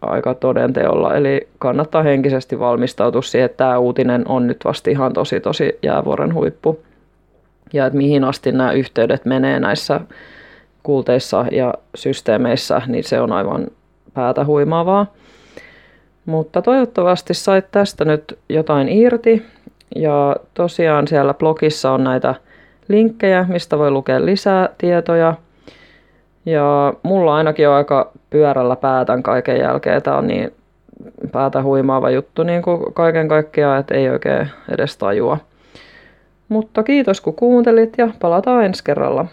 aika 0.00 0.34
todenteolla. 0.34 1.14
Eli 1.14 1.48
kannattaa 1.58 2.02
henkisesti 2.02 2.58
valmistautua 2.58 3.22
siihen, 3.22 3.46
että 3.46 3.56
tämä 3.56 3.78
uutinen 3.78 4.28
on 4.28 4.46
nyt 4.46 4.64
vasta 4.64 4.90
ihan 4.90 5.12
tosi 5.12 5.40
tosi 5.40 5.78
jäävuoren 5.82 6.34
huippu. 6.34 6.80
Ja 7.72 7.86
että 7.86 7.96
mihin 7.96 8.24
asti 8.24 8.52
nämä 8.52 8.72
yhteydet 8.72 9.24
menee 9.24 9.60
näissä 9.60 10.00
kulteissa 10.82 11.46
ja 11.52 11.74
systeemeissä, 11.94 12.82
niin 12.86 13.04
se 13.04 13.20
on 13.20 13.32
aivan 13.32 13.66
päätä 14.14 14.44
huimaavaa. 14.44 15.06
Mutta 16.26 16.62
toivottavasti 16.62 17.34
sait 17.34 17.64
tästä 17.70 18.04
nyt 18.04 18.38
jotain 18.48 18.88
irti. 18.88 19.46
Ja 19.96 20.36
tosiaan 20.54 21.08
siellä 21.08 21.34
blogissa 21.34 21.92
on 21.92 22.04
näitä 22.04 22.34
linkkejä, 22.88 23.46
mistä 23.48 23.78
voi 23.78 23.90
lukea 23.90 24.24
lisää 24.24 24.68
tietoja. 24.78 25.34
Ja 26.46 26.94
mulla 27.02 27.36
ainakin 27.36 27.68
on 27.68 27.74
aika 27.74 28.12
pyörällä 28.30 28.76
päätän 28.76 29.22
kaiken 29.22 29.58
jälkeen. 29.58 30.02
Tämä 30.02 30.16
on 30.16 30.26
niin 30.26 30.52
päätä 31.32 31.62
huimaava 31.62 32.10
juttu 32.10 32.42
niin 32.42 32.62
kuin 32.62 32.94
kaiken 32.94 33.28
kaikkiaan, 33.28 33.80
että 33.80 33.94
ei 33.94 34.10
oikein 34.10 34.48
edes 34.68 34.96
tajua. 34.96 35.38
Mutta 36.48 36.82
kiitos 36.82 37.20
kun 37.20 37.34
kuuntelit 37.34 37.94
ja 37.98 38.08
palataan 38.20 38.64
ensi 38.64 38.84
kerralla. 38.84 39.26